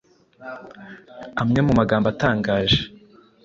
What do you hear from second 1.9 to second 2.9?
atangaje